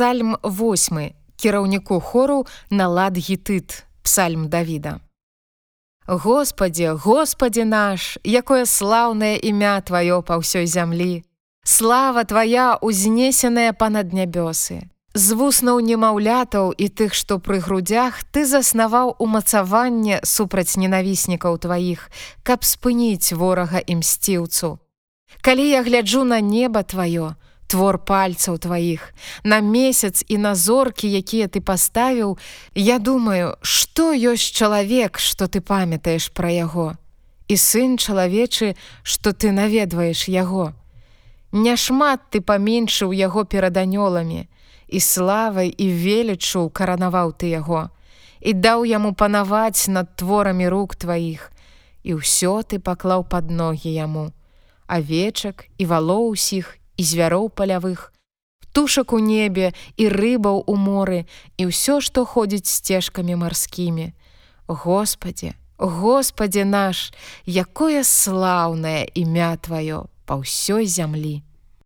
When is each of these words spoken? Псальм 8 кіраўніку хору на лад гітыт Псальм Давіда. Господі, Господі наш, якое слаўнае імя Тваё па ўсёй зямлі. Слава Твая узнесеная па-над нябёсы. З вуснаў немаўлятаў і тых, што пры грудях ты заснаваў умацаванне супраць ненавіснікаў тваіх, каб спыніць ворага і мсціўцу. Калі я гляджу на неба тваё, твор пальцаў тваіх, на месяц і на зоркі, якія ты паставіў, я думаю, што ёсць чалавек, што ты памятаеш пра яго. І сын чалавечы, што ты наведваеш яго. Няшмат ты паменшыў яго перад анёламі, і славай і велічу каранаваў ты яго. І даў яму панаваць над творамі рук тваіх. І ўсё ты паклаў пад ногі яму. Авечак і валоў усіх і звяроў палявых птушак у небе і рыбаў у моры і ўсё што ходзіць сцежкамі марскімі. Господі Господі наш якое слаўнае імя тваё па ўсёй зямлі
Псальм 0.00 0.36
8 0.42 1.12
кіраўніку 1.36 2.00
хору 2.00 2.46
на 2.70 2.88
лад 2.88 3.18
гітыт 3.18 3.84
Псальм 4.02 4.48
Давіда. 4.48 5.00
Господі, 6.06 6.88
Господі 6.88 7.64
наш, 7.64 8.18
якое 8.24 8.64
слаўнае 8.66 9.36
імя 9.36 9.76
Тваё 9.84 10.22
па 10.24 10.40
ўсёй 10.40 10.64
зямлі. 10.64 11.20
Слава 11.68 12.24
Твая 12.24 12.80
узнесеная 12.80 13.76
па-над 13.76 14.16
нябёсы. 14.16 14.88
З 15.12 15.36
вуснаў 15.36 15.84
немаўлятаў 15.84 16.72
і 16.72 16.88
тых, 16.88 17.12
што 17.12 17.36
пры 17.36 17.60
грудях 17.60 18.24
ты 18.32 18.48
заснаваў 18.48 19.20
умацаванне 19.20 20.24
супраць 20.24 20.80
ненавіснікаў 20.80 21.60
тваіх, 21.60 22.08
каб 22.40 22.64
спыніць 22.64 23.36
ворага 23.36 23.84
і 23.84 24.00
мсціўцу. 24.00 24.80
Калі 25.44 25.68
я 25.68 25.84
гляджу 25.84 26.24
на 26.24 26.40
неба 26.40 26.88
тваё, 26.88 27.36
твор 27.70 27.98
пальцаў 28.02 28.58
тваіх, 28.58 29.14
на 29.44 29.60
месяц 29.62 30.24
і 30.26 30.38
на 30.42 30.54
зоркі, 30.58 31.06
якія 31.06 31.46
ты 31.46 31.62
паставіў, 31.62 32.34
я 32.74 32.98
думаю, 32.98 33.54
што 33.62 34.10
ёсць 34.10 34.50
чалавек, 34.50 35.22
што 35.22 35.46
ты 35.46 35.62
памятаеш 35.62 36.34
пра 36.34 36.50
яго. 36.50 36.98
І 37.46 37.54
сын 37.54 37.94
чалавечы, 37.94 38.74
што 39.02 39.30
ты 39.32 39.54
наведваеш 39.54 40.26
яго. 40.26 40.74
Няшмат 41.52 42.26
ты 42.30 42.42
паменшыў 42.42 43.14
яго 43.14 43.46
перад 43.46 43.78
анёламі, 43.78 44.50
і 44.90 44.98
славай 44.98 45.70
і 45.70 45.86
велічу 45.94 46.66
каранаваў 46.74 47.34
ты 47.38 47.54
яго. 47.54 47.90
І 48.40 48.54
даў 48.58 48.82
яму 48.88 49.14
панаваць 49.14 49.86
над 49.86 50.16
творамі 50.16 50.66
рук 50.66 50.98
тваіх. 50.98 51.50
І 52.02 52.18
ўсё 52.18 52.66
ты 52.66 52.82
паклаў 52.82 53.22
пад 53.22 53.50
ногі 53.50 53.94
яму. 53.94 54.34
Авечак 54.90 55.70
і 55.78 55.86
валоў 55.86 56.34
усіх 56.34 56.79
і 57.00 57.02
звяроў 57.02 57.48
палявых 57.48 58.12
птушак 58.60 59.12
у 59.16 59.18
небе 59.18 59.72
і 59.96 60.08
рыбаў 60.12 60.62
у 60.68 60.76
моры 60.76 61.24
і 61.56 61.72
ўсё 61.72 61.98
што 62.04 62.28
ходзіць 62.28 62.68
сцежкамі 62.68 63.40
марскімі. 63.40 64.12
Господі 64.68 65.56
Господі 65.80 66.64
наш 66.64 67.10
якое 67.48 68.04
слаўнае 68.04 69.08
імя 69.16 69.56
тваё 69.56 70.06
па 70.28 70.36
ўсёй 70.44 70.84
зямлі 70.86 71.40